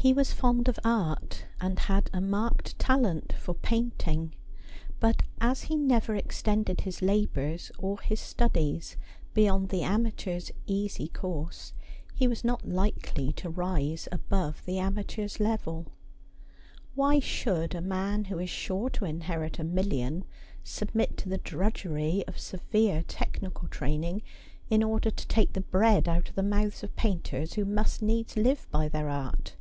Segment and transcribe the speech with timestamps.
[0.00, 4.32] He was fond of art, and had a marked talent for painting;
[5.00, 8.96] but as he never extended his labours or his studies
[9.34, 11.72] beyond the amateur's easy course,
[12.14, 15.86] he was not likely to rise above the ama teur's level.
[16.94, 20.24] Why should a man who is sure to inherit a million
[20.62, 24.22] submit to the drudgery of severe technical training
[24.70, 28.36] in order to take the bread out of the mouths of painters who must needs
[28.36, 29.56] live by their art